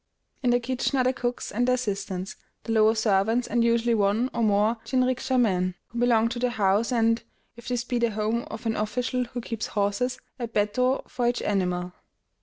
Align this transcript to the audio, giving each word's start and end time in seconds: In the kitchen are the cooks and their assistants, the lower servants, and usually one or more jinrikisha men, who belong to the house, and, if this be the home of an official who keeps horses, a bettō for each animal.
In 0.41 0.49
the 0.49 0.59
kitchen 0.59 0.97
are 0.97 1.03
the 1.03 1.13
cooks 1.13 1.51
and 1.51 1.67
their 1.67 1.75
assistants, 1.75 2.35
the 2.63 2.71
lower 2.71 2.95
servants, 2.95 3.47
and 3.47 3.63
usually 3.63 3.93
one 3.93 4.31
or 4.33 4.41
more 4.41 4.77
jinrikisha 4.83 5.39
men, 5.39 5.75
who 5.89 5.99
belong 5.99 6.27
to 6.29 6.39
the 6.39 6.49
house, 6.49 6.91
and, 6.91 7.21
if 7.55 7.67
this 7.67 7.83
be 7.83 7.99
the 7.99 8.09
home 8.09 8.41
of 8.49 8.65
an 8.65 8.75
official 8.75 9.25
who 9.25 9.41
keeps 9.41 9.67
horses, 9.67 10.17
a 10.39 10.47
bettō 10.47 11.07
for 11.07 11.27
each 11.27 11.43
animal. 11.43 11.93